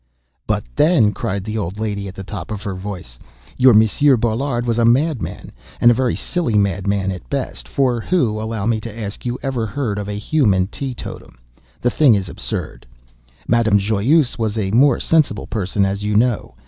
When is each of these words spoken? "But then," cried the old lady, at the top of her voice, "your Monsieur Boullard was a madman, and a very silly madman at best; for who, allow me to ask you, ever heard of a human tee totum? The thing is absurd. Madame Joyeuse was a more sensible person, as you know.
"But 0.47 0.63
then," 0.75 1.11
cried 1.11 1.43
the 1.43 1.59
old 1.59 1.79
lady, 1.79 2.07
at 2.07 2.15
the 2.15 2.23
top 2.23 2.49
of 2.49 2.63
her 2.63 2.73
voice, 2.73 3.19
"your 3.55 3.75
Monsieur 3.75 4.17
Boullard 4.17 4.65
was 4.65 4.79
a 4.79 4.83
madman, 4.83 5.51
and 5.79 5.91
a 5.91 5.93
very 5.93 6.15
silly 6.15 6.57
madman 6.57 7.11
at 7.11 7.29
best; 7.29 7.67
for 7.67 8.01
who, 8.01 8.41
allow 8.41 8.65
me 8.65 8.81
to 8.81 8.99
ask 8.99 9.27
you, 9.27 9.37
ever 9.43 9.67
heard 9.67 9.99
of 9.99 10.09
a 10.09 10.17
human 10.17 10.65
tee 10.65 10.95
totum? 10.95 11.37
The 11.81 11.91
thing 11.91 12.15
is 12.15 12.29
absurd. 12.29 12.87
Madame 13.47 13.77
Joyeuse 13.77 14.39
was 14.39 14.57
a 14.57 14.71
more 14.71 14.99
sensible 14.99 15.45
person, 15.45 15.85
as 15.85 16.01
you 16.03 16.15
know. 16.15 16.55